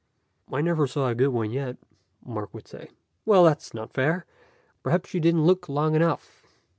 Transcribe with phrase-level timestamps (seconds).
[0.51, 1.77] "I never saw a good one yet,"
[2.25, 2.89] Mark would say.
[3.23, 4.25] "Well, that's not fair.
[4.81, 6.41] Perhaps you didn't look long enough.